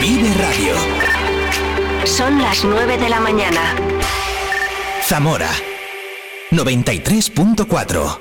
[0.00, 0.74] Vive Radio.
[2.04, 3.74] Son las 9 de la mañana.
[5.02, 5.50] Zamora
[6.50, 8.18] 93.4.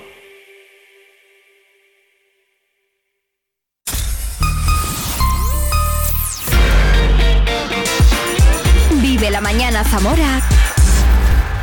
[9.02, 10.42] Vive la mañana Zamora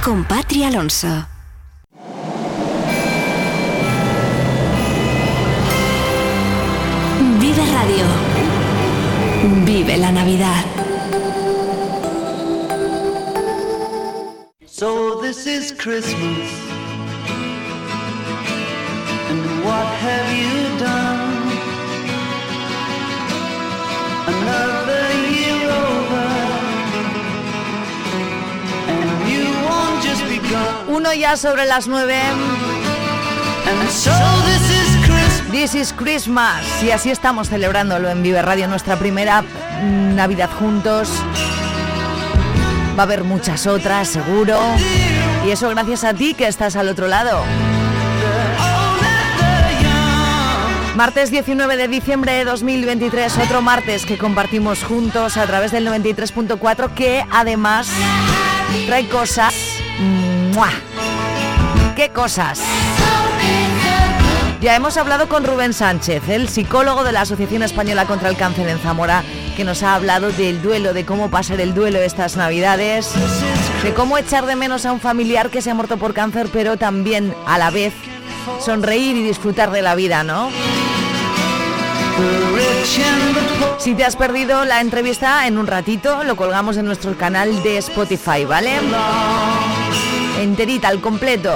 [0.02, 1.26] con Patria Alonso.
[7.40, 8.33] Vive Radio.
[9.46, 10.64] Vive la Navidad.
[14.66, 16.48] So this is Christmas.
[19.30, 21.44] And what have you done?
[24.32, 26.26] Another year over.
[28.88, 30.88] And you won't just begun.
[30.88, 32.22] Uno ya sobre las nueve.
[33.66, 34.12] And so
[34.46, 34.53] this.
[35.54, 36.82] This is Christmas.
[36.82, 41.08] Y así estamos celebrándolo en Vive Radio, nuestra primera mm, Navidad juntos.
[42.98, 44.58] Va a haber muchas otras, seguro.
[45.46, 47.44] Y eso gracias a ti que estás al otro lado.
[50.96, 56.94] Martes 19 de diciembre de 2023, otro martes que compartimos juntos a través del 93.4
[56.94, 57.86] que además
[58.86, 59.54] trae cosas...
[60.52, 60.70] ¡Mua!
[61.94, 62.60] ¿Qué cosas?
[64.64, 68.66] Ya hemos hablado con Rubén Sánchez, el psicólogo de la Asociación Española contra el Cáncer
[68.66, 69.22] en Zamora,
[69.58, 73.12] que nos ha hablado del duelo, de cómo pasar el duelo estas Navidades,
[73.82, 76.78] de cómo echar de menos a un familiar que se ha muerto por cáncer, pero
[76.78, 77.92] también a la vez
[78.58, 80.48] sonreír y disfrutar de la vida, ¿no?
[83.76, 87.76] Si te has perdido la entrevista en un ratito, lo colgamos en nuestro canal de
[87.76, 88.80] Spotify, ¿vale?
[90.40, 91.52] Enterita, al completo.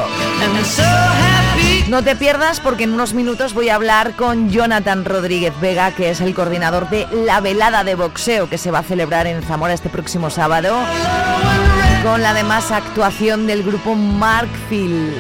[1.89, 6.11] No te pierdas porque en unos minutos voy a hablar con Jonathan Rodríguez Vega, que
[6.11, 9.73] es el coordinador de la velada de boxeo que se va a celebrar en Zamora
[9.73, 10.77] este próximo sábado,
[12.03, 15.17] con la además actuación del grupo Markfield.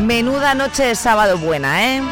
[0.00, 2.02] Menuda noche de sábado buena, ¿eh?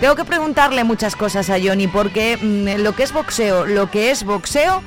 [0.00, 4.10] Tengo que preguntarle muchas cosas a Johnny porque mm, lo que es boxeo, lo que
[4.10, 4.82] es boxeo,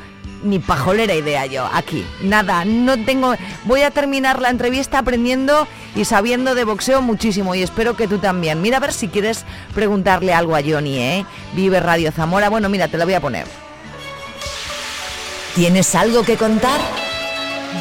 [0.46, 2.06] ni pajolera idea yo aquí.
[2.22, 3.36] Nada, no tengo.
[3.66, 8.20] Voy a terminar la entrevista aprendiendo y sabiendo de boxeo muchísimo y espero que tú
[8.20, 8.62] también.
[8.62, 11.26] Mira a ver si quieres preguntarle algo a Johnny, ¿eh?
[11.54, 12.50] Vive Radio Zamora.
[12.50, 13.46] Bueno, mira, te lo voy a poner.
[15.56, 17.05] ¿Tienes algo que contar?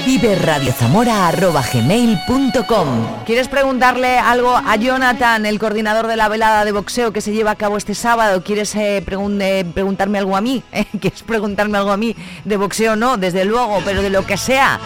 [0.05, 7.21] Vive radiozamora.gmail.com ¿Quieres preguntarle algo a Jonathan, el coordinador de la velada de boxeo que
[7.21, 8.43] se lleva a cabo este sábado?
[8.45, 10.63] ¿Quieres eh, eh, preguntarme algo a mí?
[11.01, 12.17] ¿Quieres preguntarme algo a mí?
[12.45, 14.79] De boxeo no, desde luego, pero de lo que sea.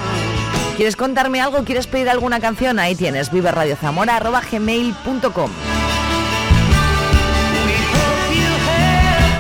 [0.76, 1.64] ¿Quieres contarme algo?
[1.64, 2.78] ¿Quieres pedir alguna canción?
[2.78, 3.50] Ahí tienes, vive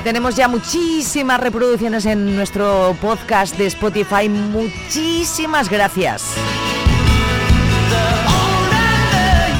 [0.08, 4.26] Tenemos ya muchísimas reproducciones en nuestro podcast de Spotify.
[4.30, 6.24] Muchísimas gracias.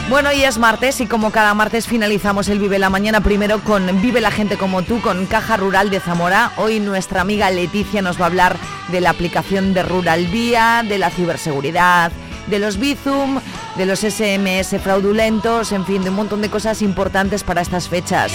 [0.09, 4.01] Bueno, y es martes y como cada martes finalizamos el Vive la Mañana primero con
[4.01, 6.53] Vive la Gente como tú, con Caja Rural de Zamora.
[6.57, 8.57] Hoy nuestra amiga Leticia nos va a hablar
[8.91, 12.11] de la aplicación de Rural Día, de la ciberseguridad,
[12.47, 13.39] de los Bizum,
[13.77, 18.33] de los SMS fraudulentos, en fin, de un montón de cosas importantes para estas fechas.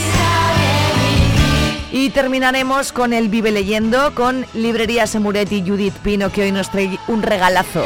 [1.96, 6.72] Y terminaremos con el Vive Leyendo con Librería Semuret y Judith Pino, que hoy nos
[6.72, 7.86] trae un regalazo.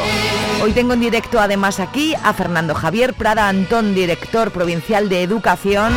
[0.62, 5.92] Hoy tengo en directo además aquí a Fernando Javier Prada Antón, director provincial de Educación,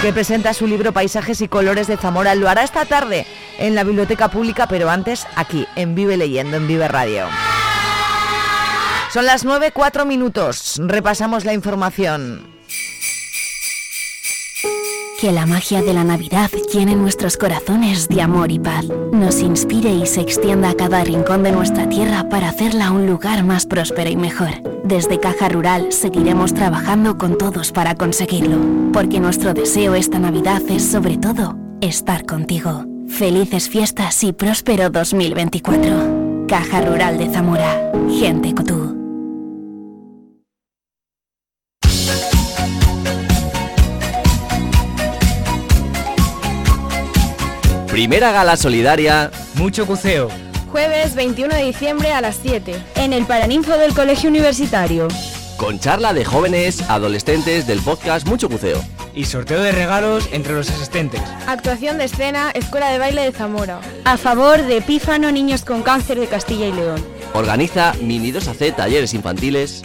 [0.00, 2.34] que presenta su libro Paisajes y Colores de Zamora.
[2.34, 3.26] Lo hará esta tarde
[3.58, 7.26] en la Biblioteca Pública, pero antes aquí, en Vive Leyendo, en Vive Radio.
[9.12, 10.80] Son las 9, 4 minutos.
[10.82, 12.57] Repasamos la información.
[15.18, 19.90] Que la magia de la Navidad llene nuestros corazones de amor y paz, nos inspire
[19.90, 24.08] y se extienda a cada rincón de nuestra tierra para hacerla un lugar más próspero
[24.08, 24.50] y mejor.
[24.84, 28.58] Desde Caja Rural seguiremos trabajando con todos para conseguirlo,
[28.92, 32.84] porque nuestro deseo esta Navidad es sobre todo estar contigo.
[33.08, 36.46] Felices fiestas y próspero 2024.
[36.46, 37.90] Caja Rural de Zamora.
[38.20, 38.97] Gente como tú.
[47.98, 49.32] Primera gala solidaria.
[49.54, 50.28] Mucho cuceo.
[50.70, 55.08] Jueves 21 de diciembre a las 7, en el Paraninfo del Colegio Universitario.
[55.56, 58.80] Con charla de jóvenes, adolescentes del podcast Mucho Cuceo.
[59.16, 61.20] Y sorteo de regalos entre los asistentes.
[61.48, 63.80] Actuación de escena, Escuela de Baile de Zamora.
[64.04, 67.04] A favor de Epífano Niños con Cáncer de Castilla y León.
[67.34, 69.82] Organiza Mini 2AC Talleres Infantiles.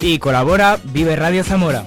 [0.00, 1.86] Y colabora Vive Radio Zamora.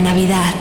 [0.00, 0.54] Navidad.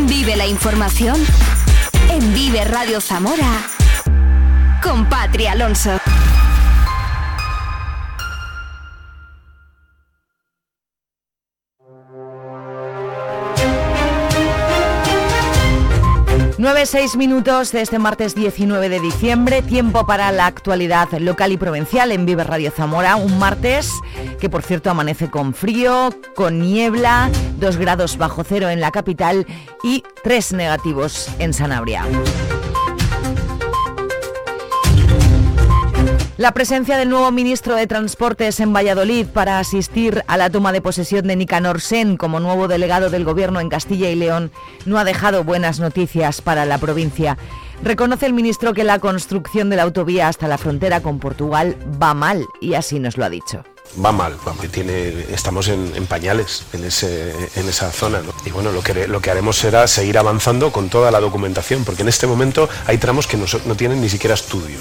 [0.00, 1.16] Vive la información
[2.10, 3.62] en Vive Radio Zamora
[4.82, 6.00] con Patria Alonso.
[16.64, 22.10] 9-6 minutos de este martes 19 de diciembre, tiempo para la actualidad local y provincial
[22.10, 23.92] en Vive Radio Zamora, un martes
[24.40, 29.46] que por cierto amanece con frío, con niebla, 2 grados bajo cero en la capital
[29.82, 32.06] y 3 negativos en Sanabria.
[36.36, 40.80] La presencia del nuevo ministro de Transportes en Valladolid para asistir a la toma de
[40.80, 44.50] posesión de Nicanor Sen como nuevo delegado del Gobierno en Castilla y León
[44.84, 47.38] no ha dejado buenas noticias para la provincia.
[47.84, 52.14] Reconoce el ministro que la construcción de la autovía hasta la frontera con Portugal va
[52.14, 53.62] mal y así nos lo ha dicho
[54.02, 54.36] va mal,
[54.70, 58.22] tiene, estamos en, pañales en, ese, en esa zona.
[58.44, 62.02] Y bueno, lo que, lo que haremos será seguir avanzando con toda la documentación, porque
[62.02, 64.78] en este momento hay tramos que no, no tienen ni siquiera estudio.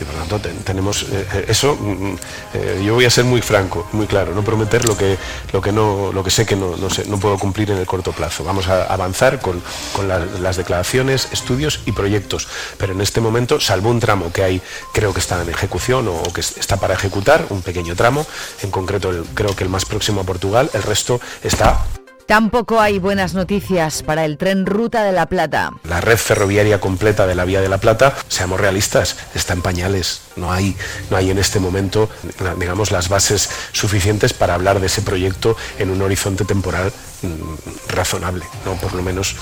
[0.00, 2.18] Y por lo tanto tenemos eh, eh, eso, mm, mm,
[2.54, 5.16] eh, yo voy a ser muy franco, muy claro, no prometer lo que,
[5.52, 7.86] lo que, no, lo que sé que no, no, sé, no puedo cumplir en el
[7.86, 8.44] corto plazo.
[8.44, 9.62] Vamos a avanzar con,
[9.94, 12.48] con las declaraciones, estudios y proyectos,
[12.78, 14.62] pero en este momento, salvo un tramo que hay,
[14.92, 18.26] creo que está en ejecución o que está para ejecutar, un pequeño tramo,
[18.62, 21.84] en concreto creo que el más próximo a Portugal, el resto está
[22.26, 25.70] Tampoco hay buenas noticias para el tren Ruta de la Plata.
[25.84, 30.22] La red ferroviaria completa de la Vía de la Plata, seamos realistas, está en pañales.
[30.34, 30.76] No hay,
[31.08, 32.10] no hay en este momento,
[32.58, 36.92] digamos, las bases suficientes para hablar de ese proyecto en un horizonte temporal
[37.22, 39.36] mm, razonable, no por lo menos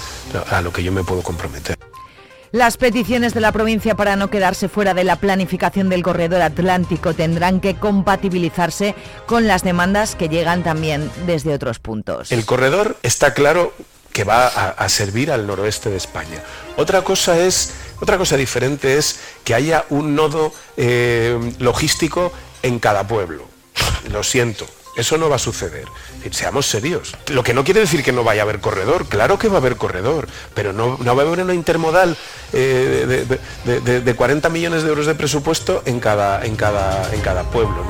[0.51, 1.79] a lo que yo me puedo comprometer.
[2.55, 7.13] Las peticiones de la provincia para no quedarse fuera de la planificación del corredor atlántico
[7.13, 8.95] tendrán que compatibilizarse
[9.27, 12.31] con las demandas que llegan también desde otros puntos.
[12.31, 13.73] El corredor está claro
[14.13, 16.45] que va a, servir al noroeste de España.
[16.77, 23.05] Otra cosa es, otra cosa diferente es que haya un nodo eh, logístico en cada
[23.05, 23.49] pueblo.
[24.13, 24.65] Lo siento,
[24.97, 25.87] eso no va a suceder.
[26.31, 27.17] Seamos serios.
[27.29, 29.07] Lo que no quiere decir que no vaya a haber corredor.
[29.07, 32.17] Claro que va a haber corredor, pero no, va a haber una intermodal
[32.53, 33.27] eh,
[34.05, 37.85] de, 40 millones de euros de presupuesto en cada, en cada, en cada pueblo.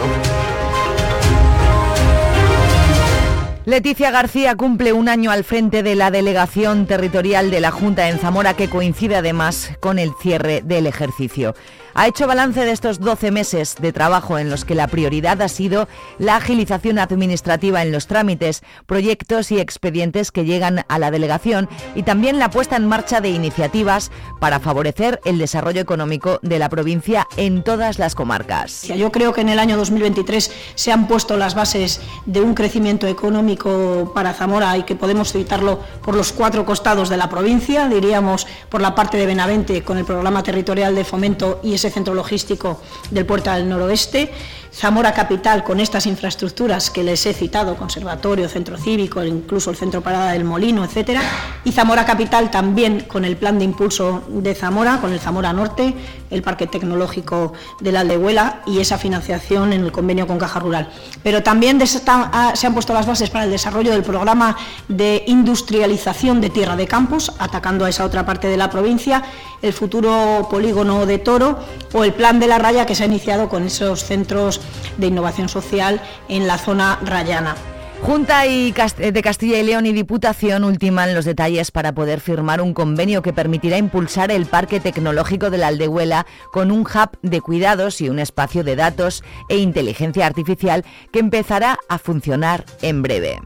[3.66, 8.18] Leticia García cumple un año al frente de la delegación territorial de la Junta en
[8.18, 11.54] Zamora que coincide además con el cierre del ejercicio
[11.94, 15.48] ha hecho balance de estos 12 meses de trabajo en los que la prioridad ha
[15.48, 15.88] sido
[16.18, 22.02] la agilización administrativa en los trámites, proyectos y expedientes que llegan a la delegación y
[22.02, 24.10] también la puesta en marcha de iniciativas
[24.40, 28.82] para favorecer el desarrollo económico de la provincia en todas las comarcas.
[28.88, 33.06] Yo creo que en el año 2023 se han puesto las bases de un crecimiento
[33.06, 38.46] económico para Zamora y que podemos citarlo por los cuatro costados de la provincia, diríamos
[38.68, 43.26] por la parte de Benavente con el programa territorial de fomento y centro logístico del
[43.26, 44.30] puerto del noroeste,
[44.74, 50.00] Zamora Capital con estas infraestructuras que les he citado, conservatorio, centro cívico, incluso el centro
[50.00, 51.22] parada del Molino, etcétera,
[51.64, 55.94] y Zamora Capital también con el plan de impulso de Zamora, con el Zamora Norte,
[56.28, 60.90] el parque tecnológico de la Aldehuela y esa financiación en el convenio con Caja Rural.
[61.22, 64.56] Pero también se han puesto las bases para el desarrollo del programa
[64.88, 69.22] de industrialización de tierra de campos, atacando a esa otra parte de la provincia,
[69.62, 71.60] el futuro polígono de Toro
[71.92, 74.60] o el plan de la raya que se ha iniciado con esos centros
[74.98, 77.54] de innovación social en la zona rayana.
[78.02, 83.22] Junta de Castilla y León y Diputación ultiman los detalles para poder firmar un convenio
[83.22, 88.10] que permitirá impulsar el Parque Tecnológico de la Aldehuela con un hub de cuidados y
[88.10, 93.40] un espacio de datos e inteligencia artificial que empezará a funcionar en breve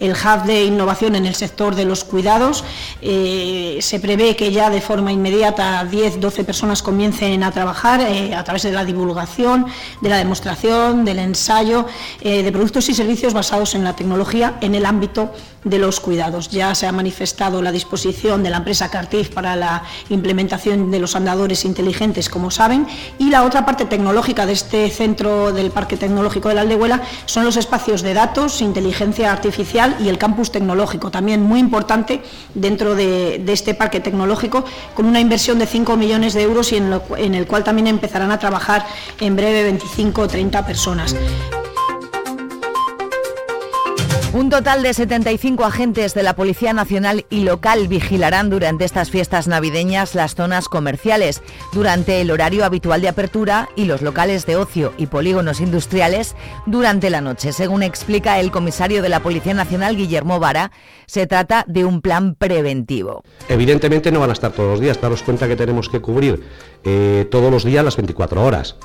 [0.00, 2.64] el hub de innovación en el sector de los cuidados.
[3.02, 8.34] Eh, se prevé que ya de forma inmediata 10, 12 personas comiencen a trabajar eh,
[8.34, 9.66] a través de la divulgación,
[10.00, 11.86] de la demostración, del ensayo
[12.22, 15.32] eh, de productos y servicios basados en la tecnología en el ámbito
[15.64, 16.48] de los cuidados.
[16.48, 21.14] Ya se ha manifestado la disposición de la empresa Cartif para la implementación de los
[21.14, 22.86] andadores inteligentes, como saben,
[23.18, 27.44] y la otra parte tecnológica de este centro del Parque Tecnológico de la Aldehuela son
[27.44, 32.22] los espacios de datos, inteligencia artificial y el campus tecnológico, también muy importante
[32.54, 37.34] dentro de, este parque tecnológico, con una inversión de 5 millones de euros y en,
[37.34, 38.86] el cual también empezarán a trabajar
[39.20, 41.16] en breve 25 o 30 personas.
[44.32, 49.48] Un total de 75 agentes de la Policía Nacional y local vigilarán durante estas fiestas
[49.48, 54.92] navideñas las zonas comerciales, durante el horario habitual de apertura y los locales de ocio
[54.96, 57.52] y polígonos industriales durante la noche.
[57.52, 60.70] Según explica el comisario de la Policía Nacional, Guillermo Vara,
[61.06, 63.24] se trata de un plan preventivo.
[63.48, 66.40] Evidentemente no van a estar todos los días, daros cuenta que tenemos que cubrir
[66.84, 68.76] eh, todos los días las 24 horas.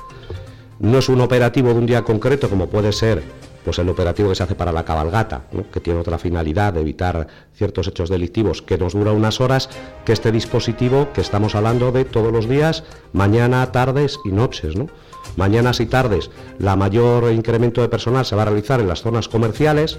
[0.80, 3.22] No es un operativo de un día concreto como puede ser
[3.66, 5.42] pues el operativo que se hace para la cabalgata,
[5.72, 9.68] que tiene otra finalidad de evitar ciertos hechos delictivos, que nos dura unas horas,
[10.04, 14.76] que este dispositivo que estamos hablando de todos los días, mañana, tardes y noches.
[14.76, 14.86] ¿no?
[15.34, 16.30] Mañanas y tardes,
[16.60, 19.98] la mayor incremento de personal se va a realizar en las zonas comerciales,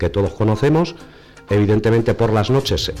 [0.00, 0.96] que todos conocemos,
[1.50, 2.92] evidentemente por las noches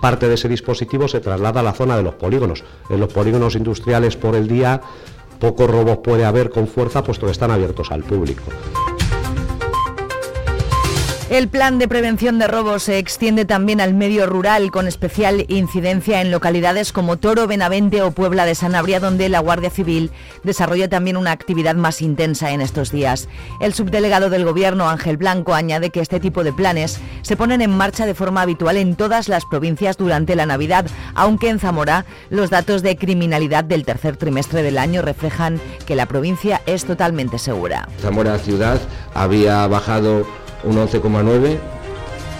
[0.00, 2.62] parte de ese dispositivo se traslada a la zona de los polígonos.
[2.88, 4.80] En los polígonos industriales por el día
[5.40, 8.44] pocos robos puede haber con fuerza puesto que están abiertos al público.
[11.30, 16.22] El plan de prevención de robos se extiende también al medio rural, con especial incidencia
[16.22, 20.10] en localidades como Toro, Benavente o Puebla de Sanabria, donde la Guardia Civil
[20.42, 23.28] desarrolla también una actividad más intensa en estos días.
[23.60, 27.76] El subdelegado del Gobierno, Ángel Blanco, añade que este tipo de planes se ponen en
[27.76, 32.48] marcha de forma habitual en todas las provincias durante la Navidad, aunque en Zamora los
[32.48, 37.86] datos de criminalidad del tercer trimestre del año reflejan que la provincia es totalmente segura.
[38.00, 38.80] Zamora ciudad
[39.12, 40.26] había bajado
[40.64, 41.58] un 11,9.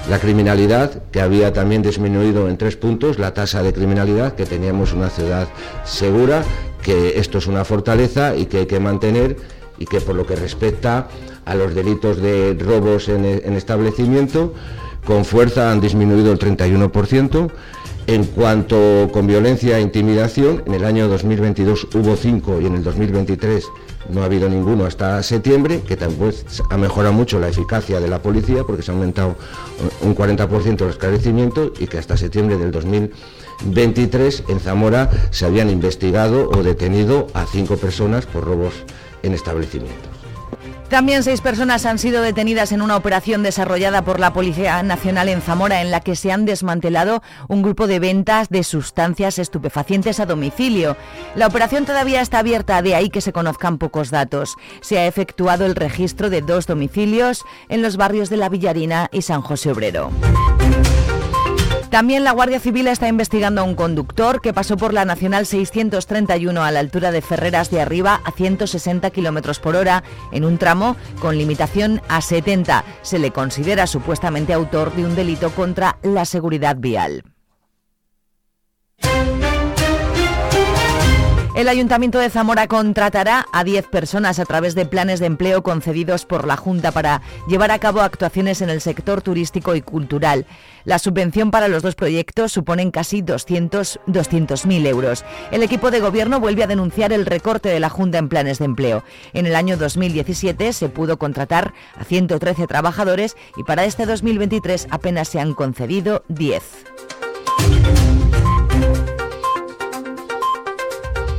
[0.08, 4.92] La criminalidad, que había también disminuido en tres puntos, la tasa de criminalidad, que teníamos
[4.94, 5.48] una ciudad
[5.84, 6.42] segura,
[6.82, 9.36] que esto es una fortaleza y que hay que mantener
[9.78, 11.08] y que por lo que respecta
[11.44, 14.54] a los delitos de robos en, en establecimiento,
[15.04, 17.50] con fuerza han disminuido el 31%.
[18.08, 22.82] En cuanto con violencia e intimidación, en el año 2022 hubo cinco y en el
[22.82, 23.66] 2023
[24.08, 26.32] no ha habido ninguno hasta septiembre, que también
[26.70, 29.36] ha mejorado mucho la eficacia de la policía porque se ha aumentado
[30.00, 36.48] un 40% el esclarecimiento y que hasta septiembre del 2023 en Zamora se habían investigado
[36.48, 38.72] o detenido a cinco personas por robos
[39.22, 40.17] en establecimientos.
[40.88, 45.42] También seis personas han sido detenidas en una operación desarrollada por la Policía Nacional en
[45.42, 50.24] Zamora en la que se han desmantelado un grupo de ventas de sustancias estupefacientes a
[50.24, 50.96] domicilio.
[51.34, 54.56] La operación todavía está abierta, de ahí que se conozcan pocos datos.
[54.80, 59.20] Se ha efectuado el registro de dos domicilios en los barrios de La Villarina y
[59.20, 60.10] San José Obrero.
[61.90, 66.62] También la Guardia Civil está investigando a un conductor que pasó por la Nacional 631
[66.62, 70.96] a la altura de Ferreras de Arriba a 160 km por hora en un tramo
[71.20, 72.84] con limitación a 70.
[73.00, 77.24] Se le considera supuestamente autor de un delito contra la seguridad vial.
[81.58, 86.24] El Ayuntamiento de Zamora contratará a 10 personas a través de planes de empleo concedidos
[86.24, 90.46] por la Junta para llevar a cabo actuaciones en el sector turístico y cultural.
[90.84, 95.24] La subvención para los dos proyectos suponen casi 200.000 200 euros.
[95.50, 98.66] El equipo de gobierno vuelve a denunciar el recorte de la Junta en planes de
[98.66, 99.02] empleo.
[99.32, 105.26] En el año 2017 se pudo contratar a 113 trabajadores y para este 2023 apenas
[105.26, 106.62] se han concedido 10.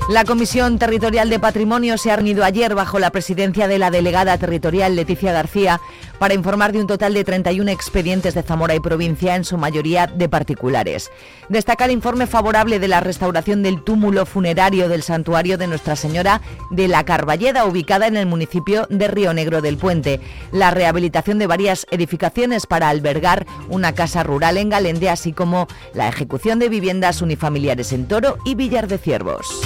[0.10, 4.36] La Comisión Territorial de Patrimonio se ha reunido ayer bajo la presidencia de la delegada
[4.39, 5.80] territorial Leticia García
[6.20, 10.08] para informar de un total de 31 expedientes de Zamora y provincia, en su mayoría
[10.08, 11.10] de particulares.
[11.48, 16.42] Destaca el informe favorable de la restauración del túmulo funerario del santuario de Nuestra Señora
[16.70, 20.20] de la Carballeda, ubicada en el municipio de Río Negro del Puente,
[20.52, 26.08] la rehabilitación de varias edificaciones para albergar una casa rural en Galende, así como la
[26.08, 29.62] ejecución de viviendas unifamiliares en Toro y Villar de Ciervos.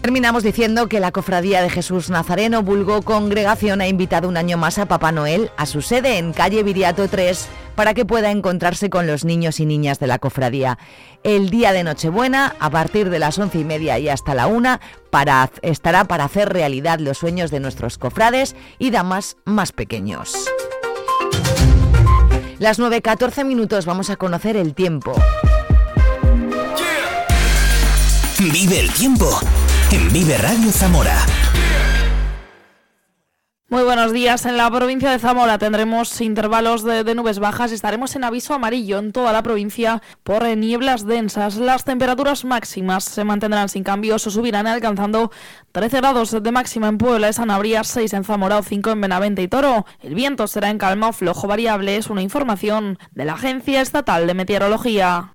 [0.00, 4.78] Terminamos diciendo que la Cofradía de Jesús Nazareno, vulgo congregación, ha invitado un año más
[4.78, 9.06] a Papá Noel a su sede en calle Viriato 3 para que pueda encontrarse con
[9.06, 10.78] los niños y niñas de la cofradía.
[11.24, 14.80] El día de Nochebuena, a partir de las once y media y hasta la una,
[15.10, 20.48] para, estará para hacer realidad los sueños de nuestros cofrades y damas más pequeños.
[22.58, 25.14] Las 9.14 minutos vamos a conocer el tiempo.
[28.38, 29.40] Vive el tiempo
[29.90, 31.16] en Vive Radio Zamora.
[33.70, 34.44] Muy buenos días.
[34.46, 37.72] En la provincia de Zamora tendremos intervalos de, nubes bajas.
[37.72, 41.56] Estaremos en aviso amarillo en toda la provincia por nieblas densas.
[41.56, 45.30] Las temperaturas máximas se mantendrán sin cambios o subirán alcanzando
[45.72, 49.48] 13 grados de máxima en Puebla, Sanabria, 6 en Zamora o 5 en Benavente y
[49.48, 49.86] Toro.
[50.00, 51.96] El viento será en calma o flojo variable.
[51.96, 55.34] Es una información de la Agencia Estatal de Meteorología.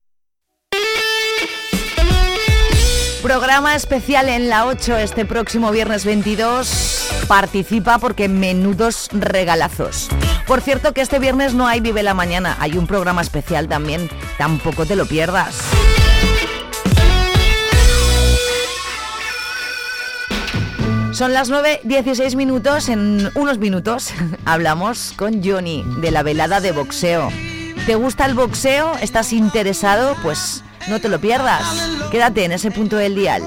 [3.21, 7.25] Programa especial en la 8 este próximo viernes 22.
[7.27, 10.09] Participa porque menudos regalazos.
[10.47, 14.09] Por cierto que este viernes no hay Vive la Mañana, hay un programa especial también,
[14.37, 15.55] tampoco te lo pierdas.
[21.11, 24.13] Son las 9.16 minutos, en unos minutos
[24.45, 27.29] hablamos con Johnny de la velada de boxeo.
[27.85, 28.93] ¿Te gusta el boxeo?
[29.01, 30.15] ¿Estás interesado?
[30.23, 31.63] Pues no te lo pierdas.
[32.11, 33.43] Quédate en ese punto del dial.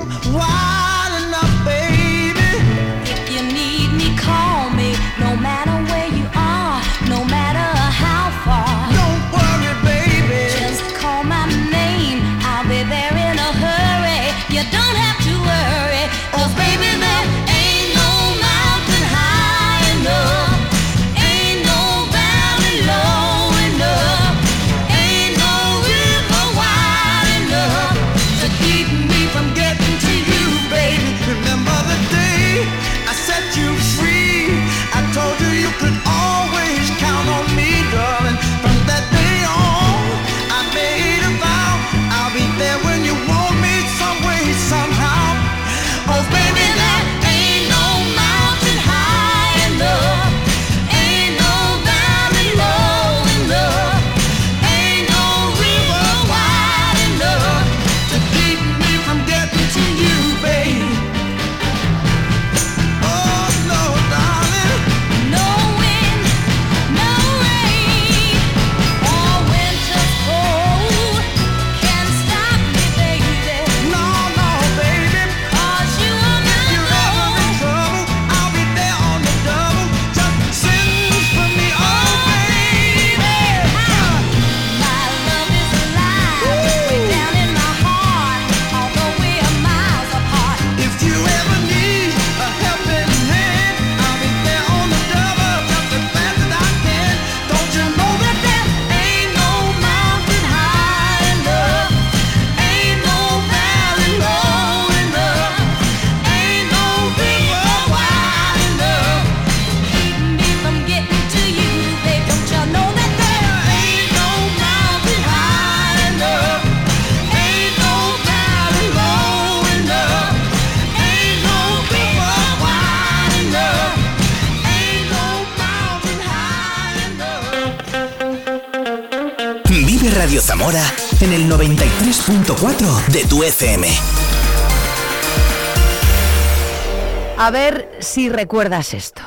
[138.29, 139.23] Recuerdas esto.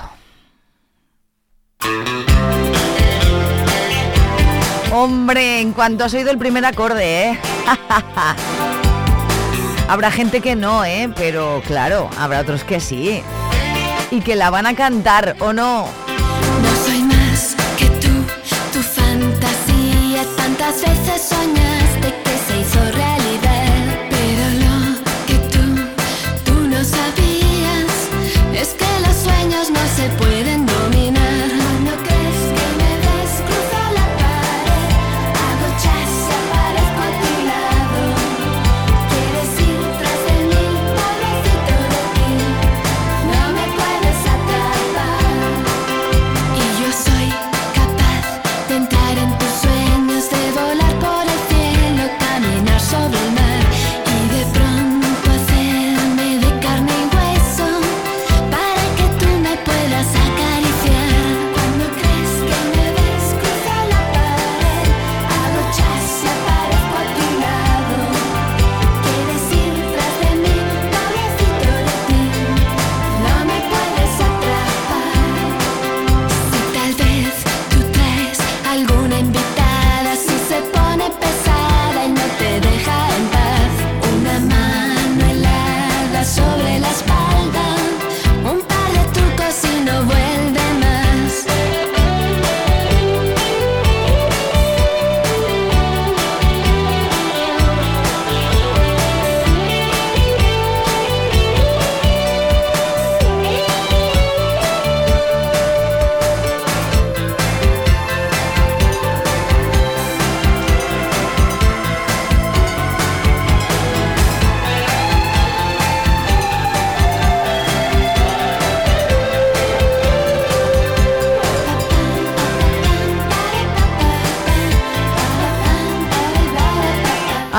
[4.91, 7.39] Hombre, en cuanto has oído el primer acorde, ¿eh?
[9.87, 11.11] habrá gente que no, ¿eh?
[11.15, 13.21] Pero claro, habrá otros que sí.
[14.09, 15.87] Y que la van a cantar, ¿o no?
[16.61, 18.09] No soy más que tú,
[18.71, 19.57] tu fantasía.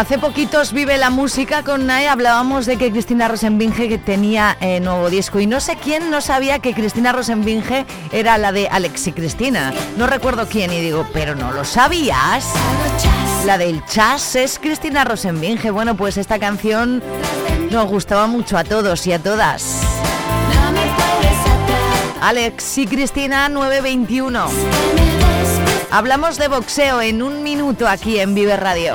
[0.09, 4.81] Hace poquitos vive la música con Nae, hablábamos de que Cristina Rosenbinge que tenía eh,
[4.81, 9.09] nuevo disco y no sé quién no sabía que Cristina Rosenbinge era la de Alex
[9.09, 9.71] y Cristina.
[9.99, 12.47] No recuerdo quién y digo, pero no lo sabías.
[13.44, 15.71] La del chas es Cristina Rosenbinge.
[15.71, 17.03] Bueno, pues esta canción
[17.71, 19.83] nos gustaba mucho a todos y a todas.
[22.23, 24.47] Alex y Cristina 921.
[25.90, 28.94] Hablamos de boxeo en un minuto aquí en Vive Radio.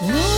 [0.00, 0.37] All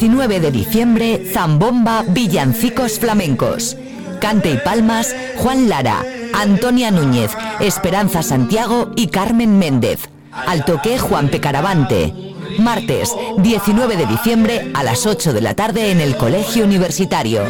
[0.00, 3.76] 19 de diciembre, Zambomba Villancicos Flamencos.
[4.18, 10.08] Cante y Palmas, Juan Lara, Antonia Núñez, Esperanza Santiago y Carmen Méndez.
[10.32, 12.14] Al toque, Juan Pecaravante.
[12.58, 17.42] Martes, 19 de diciembre a las 8 de la tarde en el Colegio Universitario.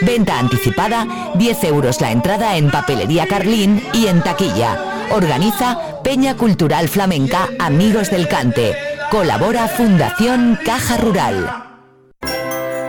[0.00, 4.82] Venta anticipada, 10 euros la entrada en Papelería Carlín y en taquilla.
[5.10, 8.74] Organiza Peña Cultural Flamenca Amigos del Cante.
[9.10, 11.68] Colabora Fundación Caja Rural.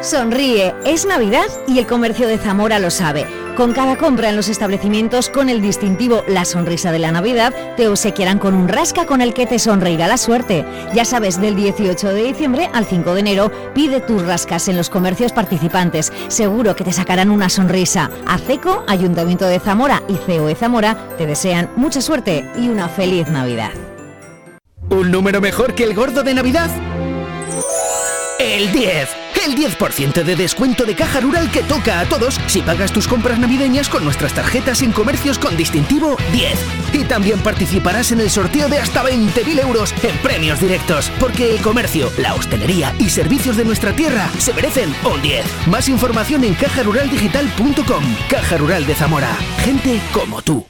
[0.02, 3.26] Sonríe, es Navidad y el comercio de Zamora lo sabe.
[3.58, 7.90] Con cada compra en los establecimientos con el distintivo La Sonrisa de la Navidad, te
[7.90, 10.66] obsequiarán con un rasca con el que te sonreirá la suerte.
[10.94, 14.90] Ya sabes, del 18 de diciembre al 5 de enero, pide tus rascas en los
[14.90, 16.14] comercios participantes.
[16.30, 18.10] Seguro que te sacarán una sonrisa.
[18.26, 23.72] ACECO, Ayuntamiento de Zamora y COE Zamora te desean mucha suerte y una feliz Navidad.
[24.90, 26.70] ¿Un número mejor que el gordo de Navidad?
[28.50, 29.10] El 10.
[29.46, 33.38] El 10% de descuento de caja rural que toca a todos si pagas tus compras
[33.38, 36.54] navideñas con nuestras tarjetas en comercios con distintivo 10.
[36.94, 41.12] Y también participarás en el sorteo de hasta 20.000 euros en premios directos.
[41.20, 45.46] Porque el comercio, la hostelería y servicios de nuestra tierra se merecen un 10.
[45.68, 48.04] Más información en cajaruraldigital.com.
[48.30, 49.38] Caja Rural de Zamora.
[49.64, 50.66] Gente como tú.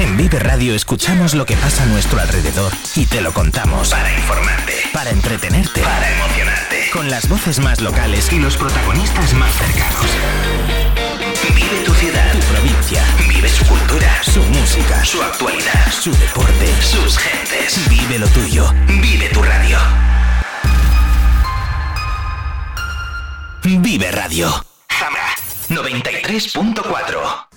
[0.00, 3.90] En Vive Radio escuchamos lo que pasa a nuestro alrededor y te lo contamos.
[3.90, 6.90] Para informarte, para entretenerte, para emocionarte.
[6.92, 10.06] Con las voces más locales y los protagonistas más cercanos.
[11.54, 13.04] Vive tu ciudad, tu provincia.
[13.28, 17.88] Vive su cultura, su música, su actualidad, su deporte, sus gentes.
[17.88, 18.72] Vive lo tuyo.
[18.86, 19.78] Vive tu radio.
[23.62, 24.64] Vive Radio.
[24.88, 25.34] Zamora
[25.68, 27.49] 93.4.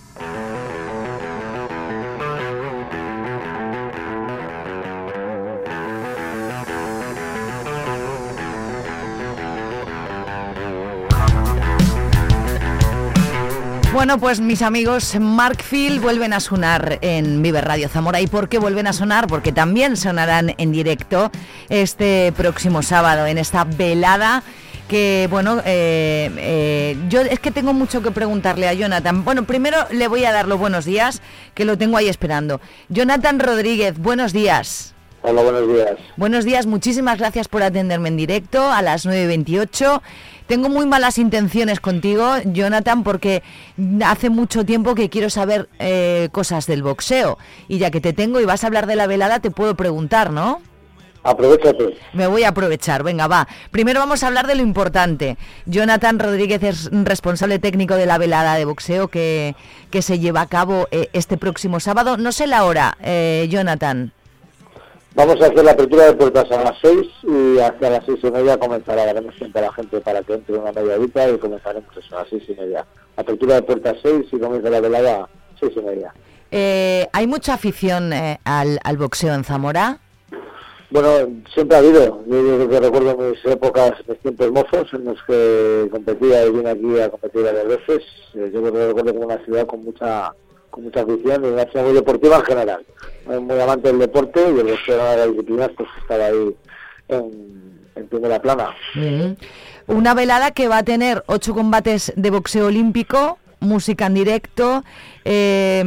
[13.93, 18.21] Bueno, pues mis amigos Markfield vuelven a sonar en Vive Radio Zamora.
[18.21, 19.27] ¿Y por qué vuelven a sonar?
[19.27, 21.29] Porque también sonarán en directo
[21.69, 24.41] este próximo sábado en esta velada
[24.87, 29.23] que bueno, eh, eh, yo es que tengo mucho que preguntarle a Jonathan.
[29.23, 31.21] Bueno, primero le voy a dar los buenos días,
[31.53, 32.61] que lo tengo ahí esperando.
[32.89, 34.95] Jonathan Rodríguez, buenos días.
[35.25, 35.91] Hola, buenos días.
[36.17, 40.01] Buenos días, muchísimas gracias por atenderme en directo a las 9.28.
[40.47, 43.43] Tengo muy malas intenciones contigo, Jonathan, porque
[44.05, 47.37] hace mucho tiempo que quiero saber eh, cosas del boxeo.
[47.67, 50.31] Y ya que te tengo y vas a hablar de la velada, te puedo preguntar,
[50.31, 50.61] ¿no?
[51.23, 51.97] Aprovechate.
[52.11, 53.47] Me voy a aprovechar, venga, va.
[53.71, 55.37] Primero vamos a hablar de lo importante.
[55.65, 59.55] Jonathan Rodríguez es responsable técnico de la velada de boxeo que,
[59.89, 62.17] que se lleva a cabo eh, este próximo sábado.
[62.17, 64.11] No sé la hora, eh, Jonathan.
[65.15, 68.31] Vamos a hacer la apertura de puertas a las 6 y hacia las seis y
[68.31, 69.05] media comenzará.
[69.05, 72.21] Daremos tiempo a la gente para que entre una media horita y comenzaremos eso, a
[72.21, 72.83] las seis y media.
[73.15, 76.11] Apertura de puertas 6 y comienza la velada a seis y media.
[76.49, 79.99] Eh, ¿Hay mucha afición eh, al, al boxeo en Zamora?
[80.89, 81.09] Bueno,
[81.53, 82.23] siempre ha habido.
[82.25, 86.69] Yo, yo que recuerdo mis épocas, mis tiempos mozos en los que competía y vine
[86.71, 88.03] aquí a competir varias veces.
[88.33, 90.33] Eh, yo recuerdo como una ciudad con mucha
[90.73, 92.85] con mucha afición y una ciudad muy deportiva en general.
[93.27, 96.55] Muy amante del deporte y el una de las disciplinas pues estaba ahí
[97.09, 98.75] en, en primera plana.
[98.95, 99.33] Mm.
[99.85, 104.83] Una velada que va a tener ocho combates de boxeo olímpico, música en directo,
[105.25, 105.83] eh,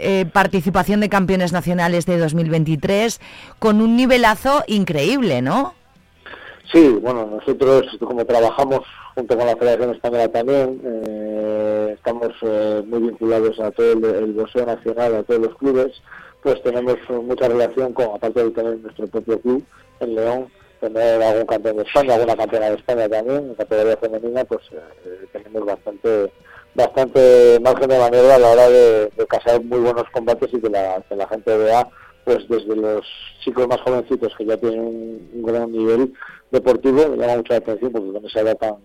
[0.00, 3.20] eh, participación de campeones nacionales de 2023,
[3.58, 5.72] con un nivelazo increíble, ¿no?
[6.70, 8.82] Sí, bueno, nosotros como trabajamos
[9.16, 14.32] junto con la Federación Española también, eh, estamos eh, muy vinculados a todo el, el
[14.34, 15.90] boxeo nacional, a todos los clubes,
[16.42, 19.64] pues tenemos eh, mucha relación con, aparte de tener nuestro propio club
[20.00, 20.48] en León,
[20.80, 25.26] tener algún campeón de España, alguna campeona de España también, en categoría femenina, pues eh,
[25.32, 26.30] tenemos bastante
[26.74, 31.02] bastante margen de maniobra a la hora de, casar muy buenos combates y que la,
[31.30, 31.88] gente vea
[32.24, 33.06] pues desde los
[33.42, 36.12] chicos más jovencitos que ya tienen un gran nivel
[36.50, 38.76] deportivo, me llama mucho la atención porque con esa edad tan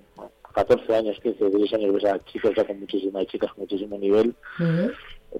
[0.54, 3.97] 14 años, 15, 16 años ves a chicos ya con muchísima y chicas con muchísimo
[3.97, 4.36] nivel,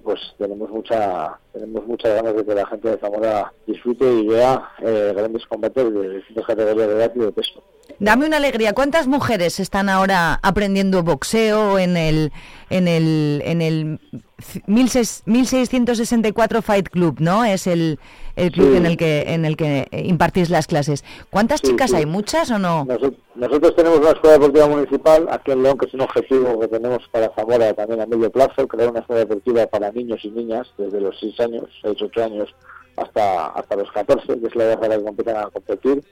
[0.02, 4.70] pues tenemos mucha tenemos muchas ganas de que la gente de Zamora disfrute y vea
[4.80, 7.62] eh, grandes combates de distintas categorías de edad y de peso.
[7.98, 8.72] Dame una alegría.
[8.72, 12.32] ¿Cuántas mujeres están ahora aprendiendo boxeo en el
[12.70, 14.31] en el en el 16-
[14.66, 17.44] 1664 Fight Club, ¿no?
[17.44, 17.98] Es el,
[18.36, 18.76] el club Sí.
[18.76, 21.04] en el que en el que impartís las clases.
[21.30, 21.96] ¿Cuántas Sí, chicas sí.
[21.96, 22.06] hay?
[22.06, 22.84] ¿Muchas o no?
[22.86, 26.68] Noso- Nosotros tenemos una escuela deportiva municipal aquí en León, que es un objetivo que
[26.68, 30.68] tenemos para Zamora también a medio plazo, crear una escuela deportiva para niños y niñas
[30.78, 32.54] desde los 6 años, 6, 8 años
[32.96, 36.04] hasta hasta los 14, que es la edad para que compitan a competir.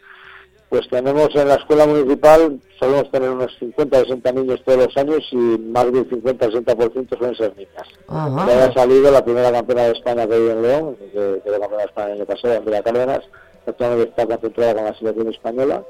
[0.71, 4.97] Pues tenemos en la escuela municipal, solemos tener unos 50 o 60 niños todos los
[4.97, 7.89] años y más del 50-60% suelen ser niñas.
[8.07, 8.47] Ajá.
[8.47, 11.83] Ya ha salido la primera campeona de España que vive en León, que quedó campeona
[11.83, 13.21] de España el año pasado, Andrea Cárdenas,
[13.67, 15.83] actualmente está concentrada con la selección española,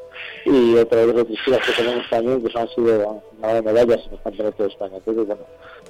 [0.46, 4.58] y otras dos chicas que tenemos también, que han sido ganado medallas en los campeonatos
[4.58, 4.96] de España.
[4.96, 5.42] Entonces, bueno,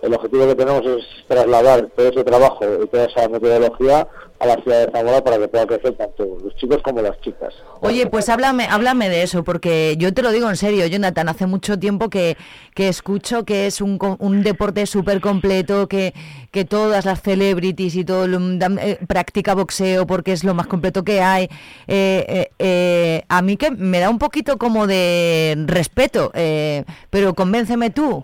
[0.03, 4.09] el objetivo que tenemos es trasladar todo ese trabajo y toda esa metodología
[4.39, 7.53] a la ciudad de Zamora para que pueda crecer tanto los chicos como las chicas.
[7.83, 11.47] Oye, pues háblame, háblame de eso, porque yo te lo digo en serio, Jonathan, hace
[11.47, 12.39] mucho tiempo que,
[12.75, 16.15] que escucho que es un, un deporte súper completo, que,
[16.51, 21.05] que todas las celebrities y todo el eh, practica boxeo porque es lo más completo
[21.05, 21.45] que hay.
[21.87, 27.35] Eh, eh, eh, a mí que me da un poquito como de respeto, eh, pero
[27.41, 28.23] convénceme tú.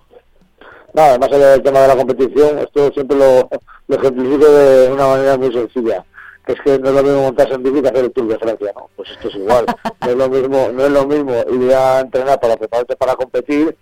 [0.92, 3.48] Nada, además del tema de la competición, esto siempre lo,
[3.88, 6.05] lo ejemplifico de una manera muy sencilla,
[6.44, 8.72] que es que no es lo mismo montarse en que hacer el Tour de Francia,
[8.74, 8.90] ¿no?
[8.94, 9.64] Pues esto es igual,
[10.02, 13.74] no es lo mismo, no es lo mismo ir a entrenar para prepararte para competir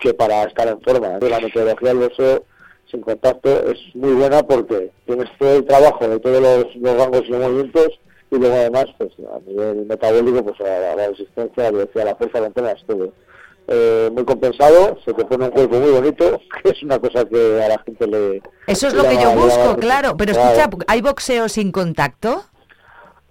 [0.00, 1.18] que para estar en forma.
[1.20, 2.44] La metodología del boxeo
[2.90, 7.22] sin contacto es muy buena porque tienes todo el trabajo de todos los, los rangos
[7.26, 11.70] y los movimientos y luego además pues a nivel metabólico pues a la resistencia, a
[11.70, 13.12] la velocidad, a la fuerza, la entrenas todo
[13.70, 17.62] eh, muy compensado, se te pone un cuerpo muy bonito, que es una cosa que
[17.62, 18.42] a la gente le...
[18.66, 22.44] Eso es lo que yo busco, claro, pero Claro, escucha, ¿hay boxeo sin contacto?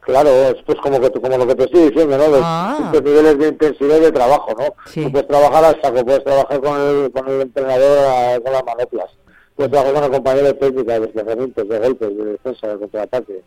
[0.02, 2.28] Claro, es pues como, que, como lo que te estoy diciendo, ¿no?
[2.30, 2.92] Los Ah.
[2.94, 4.66] niveles de intensidad y de trabajo, ¿no?
[5.04, 8.64] Tú puedes trabajar hasta que puedes trabajar con el, con el entrenador a- con las
[8.66, 9.06] manoplas.
[9.56, 13.44] Puedes trabajar con el compañero de técnica, de desplazamientos, de golpes, de defensa, de contraataque,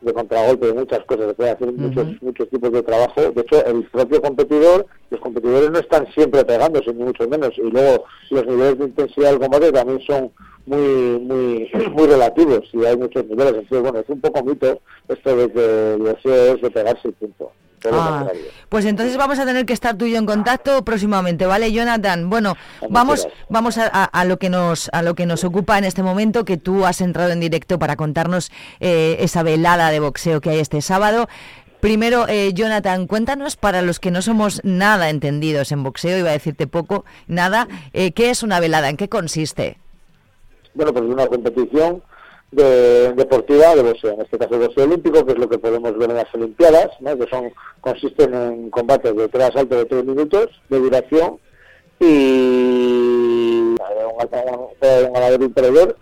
[0.00, 1.28] de contragolpe, de muchas cosas.
[1.28, 3.20] Se pueden hacer muchos, muchos tipos de trabajo.
[3.32, 7.50] De hecho, el propio competidor, los competidores no están siempre pegándose, ni mucho menos.
[7.56, 10.30] Y luego los niveles de intensidad del combate también son
[10.68, 13.54] muy muy muy relativos y hay muchos niveles.
[13.54, 17.12] Entonces, bueno, es un poco mito esto de que el deseo es de pegarse y
[17.12, 17.52] punto.
[17.92, 18.26] Ah,
[18.68, 22.28] pues entonces vamos a tener que estar tú y yo en contacto próximamente, ¿vale, Jonathan?
[22.28, 22.56] Bueno,
[22.90, 26.02] vamos, vamos a, a- a lo que nos a lo que nos ocupa en este
[26.02, 28.50] momento, que tú has entrado en directo para contarnos
[28.80, 31.28] eh, esa velada de boxeo que hay este sábado.
[31.78, 36.32] Primero, eh, Jonathan, cuéntanos para los que no somos nada entendidos en boxeo, iba a
[36.32, 38.88] decirte poco, nada, eh, ¿qué es una velada?
[38.90, 39.78] ¿En qué consiste?
[40.78, 42.02] Bueno, pues una competición
[42.52, 45.98] de, deportiva de boxeo, en este caso el boxeo olímpico, que es lo que podemos
[45.98, 50.46] ver en las Olimpiadas, que son consisten en combates de tres asaltos de tres minutos
[50.68, 51.40] de duración
[51.98, 52.04] y
[53.64, 53.76] un,
[55.12, 55.96] ganador y un perdedor,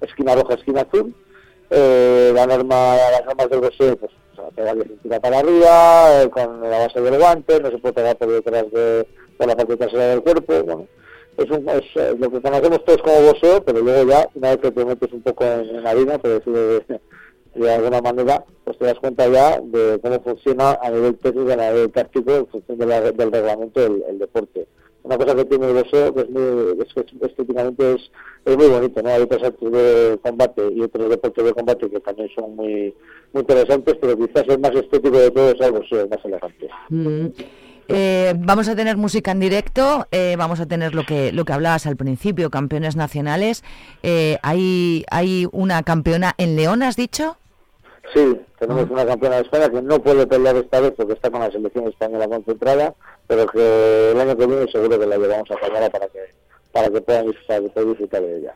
[0.00, 1.14] esquina roja, esquina azul.
[1.70, 5.38] Eh, la norma, las normas del boxeo, pues se va a pegar de cintura para
[5.38, 9.06] arriba, eh, con la base del guante, no se puede pegar por detrás de
[9.38, 10.88] por la parte trasera del cuerpo, bueno,
[11.36, 14.58] es, un, es eh, lo que conocemos todos como boxeo, pero luego ya, una vez
[14.58, 19.28] que te metes un poco en, en harina, de, alguna manera, pues te das cuenta
[19.28, 23.30] ya de cómo funciona a nivel técnico, a nivel táctico, en función de la- del
[23.32, 24.66] reglamento del el deporte.
[25.04, 28.10] Una cosa que tiene el boxeo, que es muy, es estéticamente es,
[28.44, 29.10] es muy bonito, ¿no?
[29.10, 32.94] Hay otros actos de combate y otros deportes de combate que también son muy,
[33.32, 36.68] muy interesantes, pero quizás el más estético de todos es el boxeo, el más elegante.
[36.88, 37.26] Mm,
[37.92, 41.52] eh, vamos a tener música en directo, eh, vamos a tener lo que lo que
[41.52, 43.62] hablabas al principio, campeones nacionales.
[44.02, 47.36] Eh, hay hay una campeona en León, has dicho.
[48.14, 51.40] Sí, tenemos una campeona de España que no puede pelear esta vez porque está con
[51.40, 52.94] la selección española concentrada,
[53.26, 56.18] pero que el año que viene seguro que la llevamos a Zamora para que
[56.72, 58.54] para que puedan disfrutar de ella.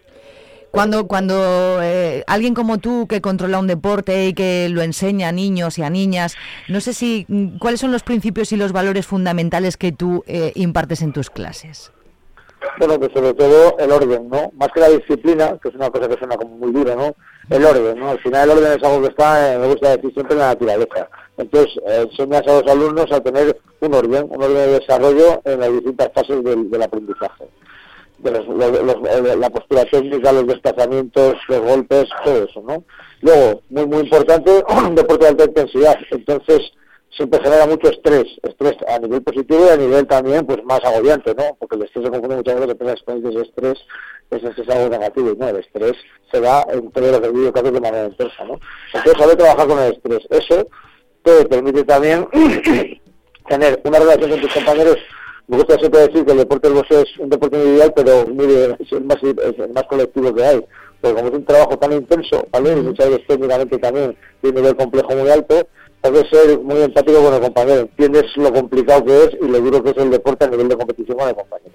[0.77, 5.33] Cuando cuando eh, alguien como tú que controla un deporte y que lo enseña a
[5.33, 6.37] niños y a niñas,
[6.68, 10.53] no sé si mm, cuáles son los principios y los valores fundamentales que tú eh,
[10.55, 11.93] impartes en tus clases.
[12.79, 14.53] Bueno, pues sobre todo el orden, ¿no?
[14.55, 17.14] Más que la disciplina, que es una cosa que suena como muy dura, ¿no?
[17.49, 18.11] El orden, ¿no?
[18.11, 20.49] Al final el orden es algo que está, eh, me gusta decir siempre, en la
[20.49, 21.09] naturaleza.
[21.39, 25.59] Entonces, eh, enseñas a los alumnos a tener un orden, un orden de desarrollo en
[25.59, 27.47] las distintas fases del aprendizaje.
[28.18, 32.84] De los- los- eh, la postura técnica, los desplazamientos, los golpes, todo eso, ¿no?
[33.20, 34.50] Luego, muy, muy importante,
[34.92, 35.96] deporte de alta intensidad.
[36.10, 36.60] Entonces,
[37.14, 41.34] siempre genera mucho estrés, estrés a nivel positivo y a nivel también pues más agobiante,
[41.34, 41.56] ¿no?
[41.58, 43.78] Porque el estrés se confunde muchas veces con las experiencias de estrés,
[44.30, 45.92] eso es algo negativo, no, el estrés
[46.32, 48.58] se da en todos los vídeos casos de manera intensa, ¿no?
[48.92, 50.66] Entonces saber trabajar con el estrés, eso
[51.22, 52.26] te permite también
[53.48, 54.96] tener una relación con tus compañeros
[55.49, 58.47] me gusta siempre decir que el deporte del boxeo es un deporte individual, pero muy
[58.47, 60.66] de- es, el más, es el más colectivo que hay.
[61.01, 62.72] Porque como es un trabajo tan intenso, ¿vale?
[62.72, 65.66] Y muchas veces técnicamente también tiene un nivel complejo muy alto,
[66.01, 67.80] puedes ser muy empático con el compañero.
[67.82, 70.76] Entiendes lo complicado que es y lo duro que es el deporte a nivel de
[70.76, 71.72] competición con el compañero.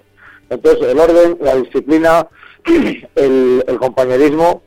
[0.50, 2.28] Entonces, el orden, la disciplina,
[3.14, 4.62] el, el compañerismo,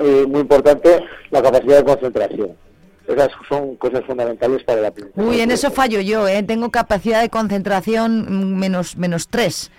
[0.00, 2.56] y muy importante, la capacidad de concentración.
[3.06, 5.28] Esas son cosas fundamentales para la aprendizaje.
[5.28, 6.42] Uy, en eso fallo yo, ¿eh?
[6.42, 9.70] Tengo capacidad de concentración menos, menos tres.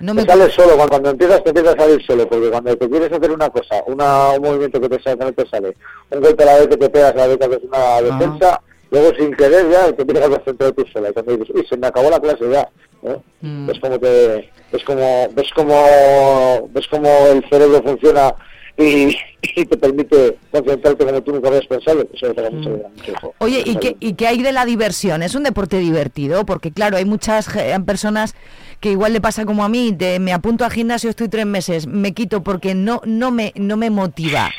[0.00, 0.24] No me...
[0.24, 3.12] Te sales solo, cuando, cuando empiezas te empiezas a salir solo, porque cuando te quieres
[3.12, 5.76] hacer una cosa, una, un movimiento que te sale, que no te sale,
[6.10, 8.60] un golpe a la vez que te pegas a la vez que haces una defensa,
[8.90, 11.10] luego sin querer ya te empiezas a concentrar tú sola.
[11.10, 12.68] Y cuando dices, uy, se me acabó la clase ya.
[13.04, 13.16] ¿eh?
[13.42, 13.70] Mm.
[13.70, 18.34] Es como que, es como, ves como, ves como el cerebro funciona
[18.76, 22.06] y, y te permite concentrarte como tú nunca habías pensado.
[22.12, 23.34] Eso mucho, mucho ojo.
[23.38, 25.22] Oye, ¿y qué, ¿y qué hay de la diversión?
[25.22, 26.44] ¿Es un deporte divertido?
[26.46, 27.48] Porque claro, hay muchas
[27.86, 28.34] personas
[28.80, 31.86] que igual le pasa como a mí, de, me apunto al gimnasio, estoy tres meses,
[31.86, 34.50] me quito porque no, no, me, no me motiva.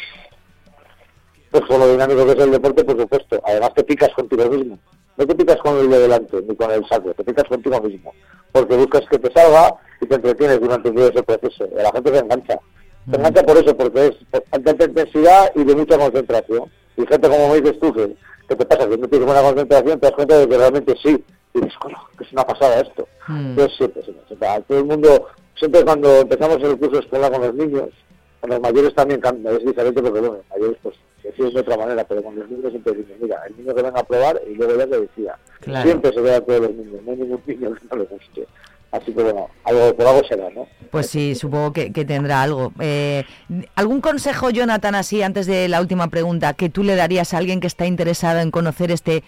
[1.51, 3.39] Pues con lo dinámico que es el deporte, por supuesto.
[3.45, 4.79] Además te picas contigo mismo.
[5.17, 8.11] No te picas con el de delante, ni con el saco, te picas contigo mismo.
[8.51, 11.67] Porque buscas que te salga y te entretienes durante todo ese proceso.
[11.71, 12.59] Y la gente se engancha.
[13.09, 14.15] Se engancha por eso, porque es
[14.51, 16.71] alta intensidad y de mucha concentración.
[16.95, 18.15] Y gente como me dices tú, que,
[18.47, 21.23] que te pasa, que no tienes buena concentración, te das cuenta de que realmente sí.
[21.53, 23.07] Y dices, coño, que es una pasada esto.
[23.27, 24.47] Entonces siempre, siempre, siempre.
[24.47, 27.89] A todo el mundo, siempre cuando empezamos el curso escolar con los niños,
[28.41, 31.77] con los mayores también cambia, es diferente porque bueno, los mayores pues deciden de otra
[31.77, 34.55] manera, pero con los niños siempre dicen, mira, el niño que venga a probar y
[34.55, 35.37] luego ya que decía.
[35.61, 35.89] Claro.
[35.89, 38.47] Siempre se ve a todos los niños, no hay ningún niño que no le guste.
[38.93, 40.67] Así que bueno, algo, por algo será, ¿no?
[40.91, 42.71] Pues sí, supongo que, que tendrá algo.
[42.79, 43.23] Eh,
[43.73, 47.59] ¿Algún consejo, Jonathan, así antes de la última pregunta, que tú le darías a alguien
[47.59, 49.23] que está interesado en conocer este,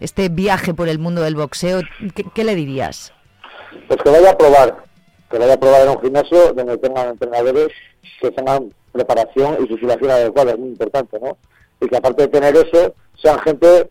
[0.00, 1.82] este viaje por el mundo del boxeo?
[2.14, 3.12] ¿Qué, qué le dirías?
[3.88, 4.84] Pues que vaya a probar,
[5.30, 7.68] que vaya a probar en un gimnasio donde tengan entrenadores
[8.22, 11.36] que tengan preparación y titulación adecuada, es muy importante, ¿no?
[11.78, 13.90] Y que aparte de tener eso, sean gente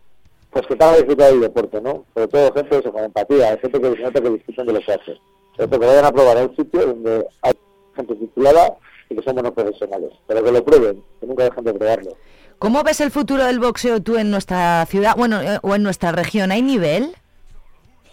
[0.52, 2.06] pues que tengan disfrutar del deporte, ¿no?
[2.14, 4.91] Sobre todo gente eso, con empatía, hay gente que nota que disfrutan de lo que
[4.91, 5.20] hace.
[5.58, 7.54] Que vayan a probar en un sitio donde hay
[7.95, 8.78] gente titulada
[9.10, 12.12] y que son buenos profesionales, pero que lo prueben, que nunca dejen de probarlo.
[12.60, 16.12] ¿Cómo ves el futuro del boxeo tú en nuestra ciudad, bueno, eh, o en nuestra
[16.12, 16.52] región?
[16.52, 17.14] ¿Hay nivel?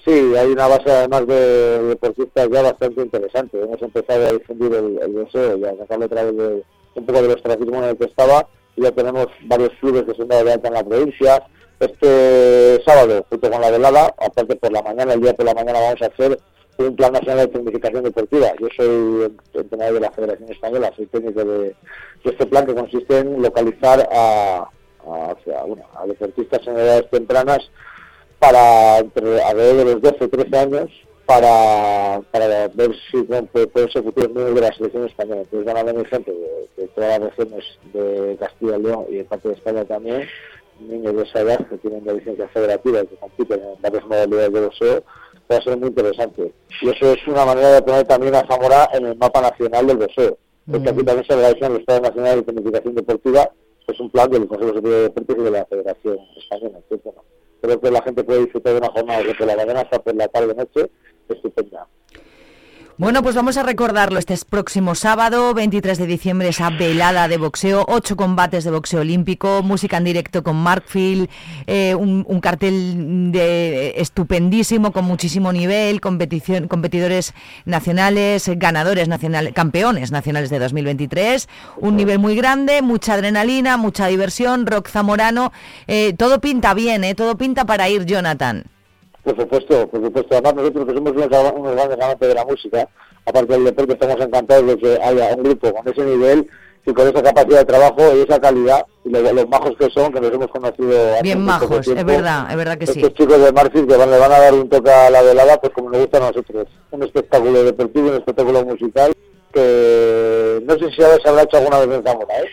[0.04, 3.60] Sí, hay una base además de deportistas ya bastante interesante.
[3.60, 6.62] Hemos empezado a difundir el, el boxeo y a sacarlo a través de
[6.94, 10.44] un poco del ostracismo en el que estaba y ya tenemos varios clubes que dado
[10.44, 11.42] de alta en la provincia.
[11.78, 15.80] Este sábado, junto con la velada, aparte por la mañana, el día por la mañana
[15.80, 16.38] vamos a hacer
[16.78, 18.52] un plan nacional de tecnificación deportiva.
[18.58, 21.74] Yo soy entrenador de la Federación Española, soy técnico de, de
[22.24, 24.70] este plan que consiste en localizar a,
[25.06, 27.70] o deportistas en edades tempranas
[28.38, 30.90] para entre alrededor de los 12 13 años
[31.24, 32.20] para,
[32.74, 35.40] ver si pueden ser futuros miembros de la selección española.
[35.42, 39.16] Entonces van a venir gente de, de todas las regiones de Castilla y León y
[39.16, 40.28] de parte de España también,
[40.80, 44.52] niños de esa edad que tienen la licencia federativa y que compiten en varias modalidades
[44.52, 45.04] de boxeo,
[45.50, 46.52] va a ser muy interesante.
[46.82, 49.96] Y eso es una manera de poner también a Zamora en el mapa nacional del
[49.98, 50.38] boxeo.
[50.70, 53.50] Porque aquí también se realiza en el Estado Nacional de Planificación Deportiva,
[53.86, 56.78] que es un plan del Consejo Superior de Deportes y de la Federación Española.
[56.78, 57.24] Entonces, bueno,
[57.60, 60.26] creo que la gente puede disfrutar de una jornada desde la mañana hasta por la
[60.26, 60.90] tarde noche
[61.28, 61.86] estupenda.
[62.98, 64.18] Bueno, pues vamos a recordarlo.
[64.18, 69.00] Este es próximo sábado, 23 de diciembre, esa velada de boxeo, ocho combates de boxeo
[69.00, 71.28] olímpico, música en directo con Markfield,
[71.66, 77.34] eh, un, un cartel de, estupendísimo, con muchísimo nivel, competición, competidores
[77.66, 84.64] nacionales, ganadores nacionales, campeones nacionales de 2023, un nivel muy grande, mucha adrenalina, mucha diversión,
[84.64, 85.52] rock zamorano,
[85.86, 88.64] eh, todo pinta bien, eh, todo pinta para ir, Jonathan.
[89.26, 90.36] Por supuesto, por supuesto.
[90.36, 92.88] Además, nosotros que somos unos, unos grandes amantes de la música,
[93.24, 96.48] aparte del deporte, estamos encantados de que haya un grupo con ese nivel
[96.86, 100.12] y con esa capacidad de trabajo y esa calidad, y los, los majos que son,
[100.12, 103.00] que nos hemos conocido hace Bien majos, es verdad, es verdad que sí.
[103.00, 105.60] Estos chicos de Marfil que van, le van a dar un toque a la velada,
[105.60, 106.68] pues como nos gusta a nosotros.
[106.92, 109.12] Un espectáculo deportivo, un espectáculo musical
[109.56, 112.46] que no sé si se habrá hecho alguna vez en Zamora, ¿eh?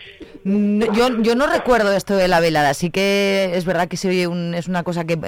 [0.46, 4.08] No, Yo, yo no recuerdo esto de la velada, sí que es verdad que se
[4.08, 5.18] oye un- es una cosa que,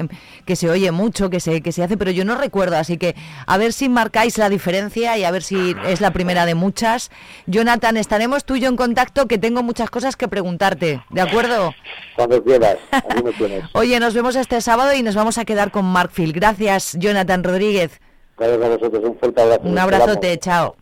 [0.44, 3.14] que se oye mucho, que se, que se hace, pero yo no recuerdo, así que
[3.46, 7.10] a ver si marcáis la diferencia y a ver si es la primera de muchas.
[7.46, 11.72] Jonathan, estaremos tú y yo en contacto, que tengo muchas cosas que preguntarte, ¿de acuerdo?
[12.14, 13.64] Cuando quieras, aquí me tienes.
[13.72, 16.34] Oye, nos vemos este sábado y nos vamos a quedar con Markfield.
[16.34, 18.00] Gracias, Jonathan Rodríguez.
[18.36, 19.62] Gracias a vosotros, un fuerte abrazo.
[19.64, 20.76] Un abrazote, chao.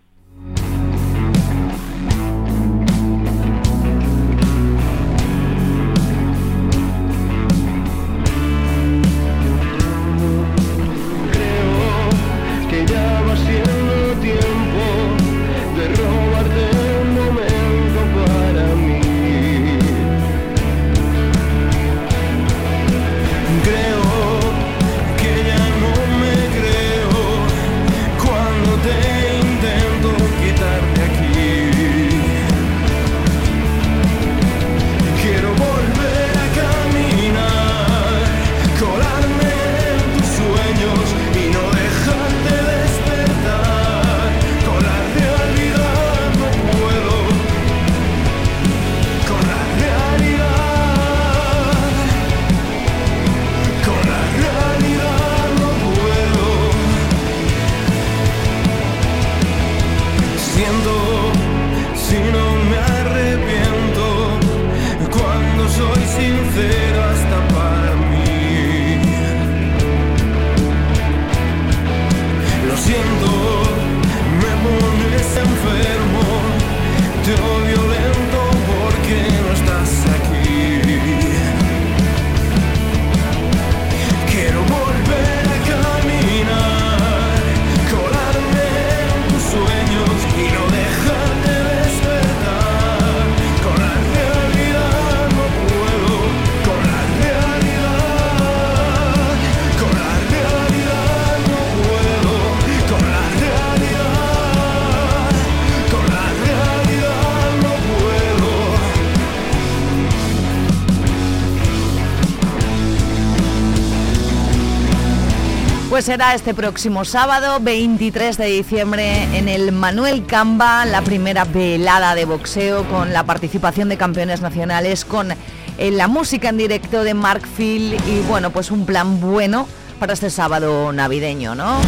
[116.04, 122.26] Será este próximo sábado, 23 de diciembre, en el Manuel Camba, la primera velada de
[122.26, 127.48] boxeo con la participación de campeones nacionales, con eh, la música en directo de Mark
[127.56, 129.66] Phil y bueno, pues un plan bueno
[129.98, 131.80] para este sábado navideño, ¿no?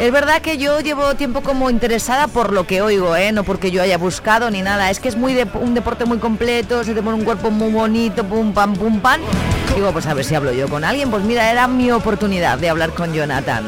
[0.00, 3.32] Es verdad que yo llevo tiempo como interesada por lo que oigo, ¿eh?
[3.32, 4.90] no porque yo haya buscado ni nada.
[4.90, 8.22] Es que es muy un deporte muy completo, se te pone un cuerpo muy bonito,
[8.22, 9.20] pum pam pum pam.
[9.78, 11.08] Digo, pues a ver si hablo yo con alguien.
[11.08, 13.64] Pues mira, era mi oportunidad de hablar con Jonathan.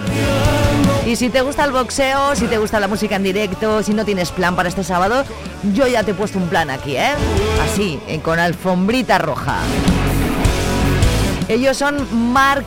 [1.07, 4.05] Y si te gusta el boxeo, si te gusta la música en directo, si no
[4.05, 5.23] tienes plan para este sábado,
[5.73, 7.13] yo ya te he puesto un plan aquí, ¿eh?
[7.63, 9.59] Así, eh, con alfombrita roja.
[11.47, 12.67] Ellos son Mark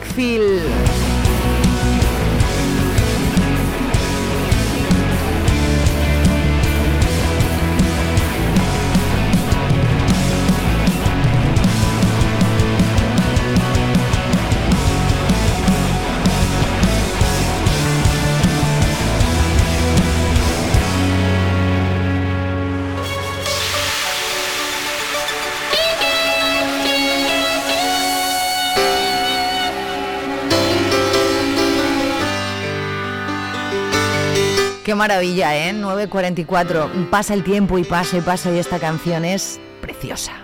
[34.96, 35.72] Maravilla, ¿eh?
[35.72, 37.10] 9.44.
[37.10, 40.43] Pasa el tiempo y pasa y pasa y esta canción es preciosa.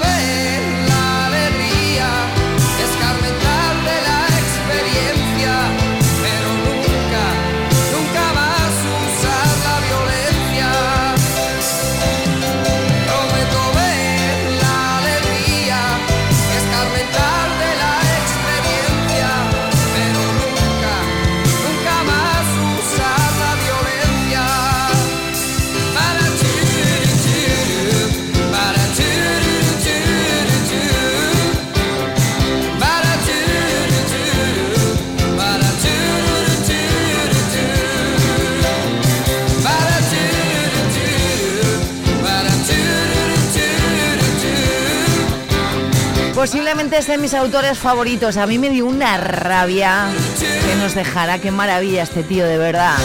[46.41, 48.35] Posiblemente de mis autores favoritos.
[48.37, 50.07] A mí me dio una rabia
[50.39, 51.37] que nos dejara.
[51.37, 52.97] Qué maravilla este tío, de verdad.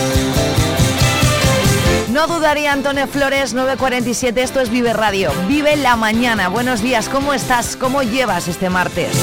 [2.09, 5.31] No dudaría Antonio Flores, 947, esto es Vive Radio.
[5.49, 6.49] Vive la mañana.
[6.49, 7.77] Buenos días, ¿cómo estás?
[7.77, 9.15] ¿Cómo llevas este martes?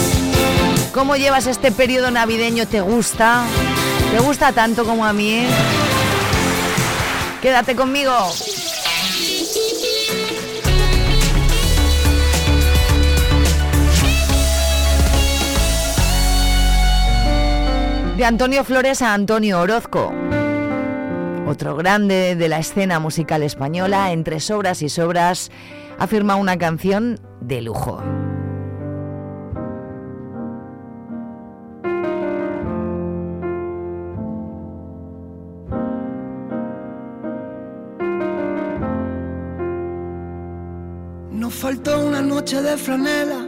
[0.94, 2.68] ¿Cómo llevas este periodo navideño?
[2.68, 3.46] ¿Te gusta?
[4.12, 5.48] ¿Te gusta tanto como a mí?
[7.42, 8.14] Quédate conmigo.
[18.18, 20.14] De Antonio Flores a Antonio Orozco.
[21.48, 25.50] Otro grande de la escena musical española, entre sobras y sobras,
[25.98, 28.04] afirma una canción de lujo.
[41.32, 43.48] Nos faltó una noche de franela,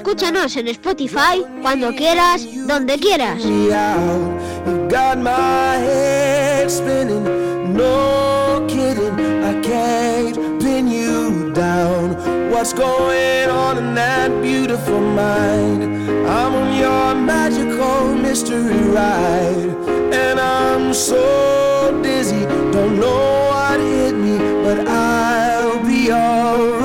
[0.00, 3.42] Escúchanos en Spotify cuando quieras, donde quieras.
[12.50, 15.82] What's going on in that beautiful mind?
[16.26, 19.70] I'm on your magical mystery ride,
[20.14, 25.40] and I'm so dizzy, don't know what hit me, but I
[26.12, 26.79] of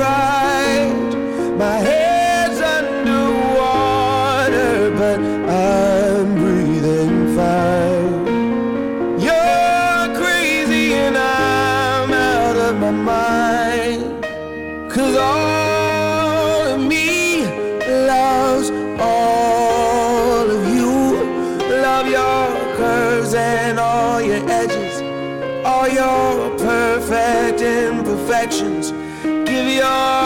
[29.86, 30.25] your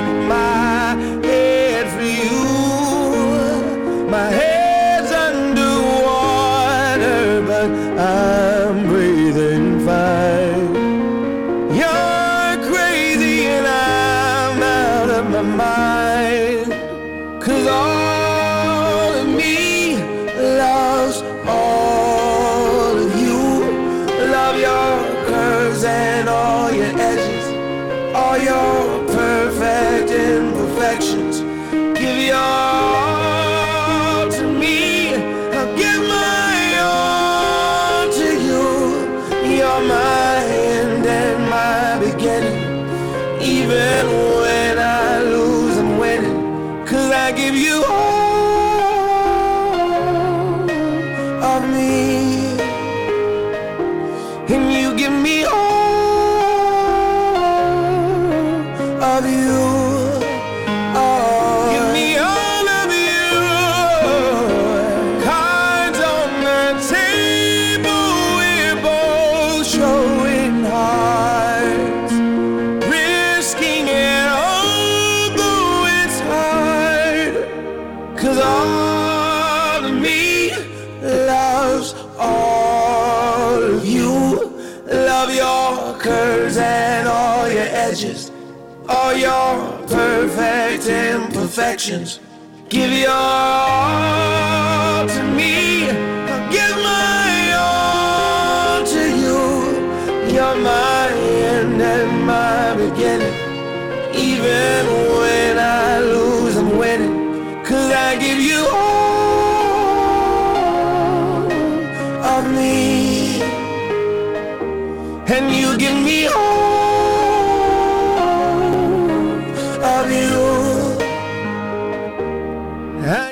[91.83, 96.10] Give your all to me.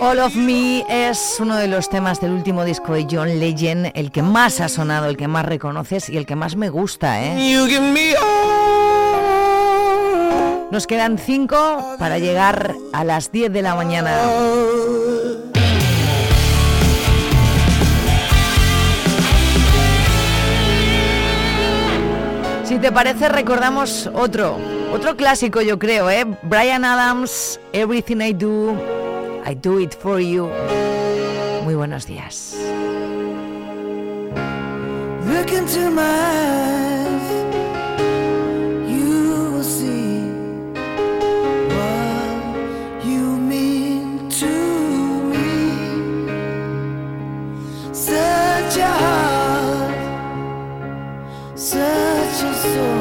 [0.10, 4.12] All of Me es uno de los temas del último disco de John Legend, el
[4.12, 7.54] que más ha sonado, el que más reconoces y el que más me gusta, ¿eh?
[7.54, 8.16] You give me
[10.72, 14.18] Nos quedan cinco para llegar a las 10 de la mañana.
[22.64, 24.58] Si te parece, recordamos otro,
[24.92, 26.26] otro clásico yo creo, ¿eh?
[26.42, 29.09] Brian Adams, Everything I Do,
[29.46, 30.50] I Do It For You.
[31.64, 32.56] Muy buenos días.
[35.26, 37.32] Look into my eyes,
[38.90, 40.24] you will see
[41.70, 44.48] what you mean to
[45.32, 45.48] me.
[47.94, 49.96] Such a heart,
[51.56, 52.99] such a soul.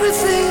[0.00, 0.47] everything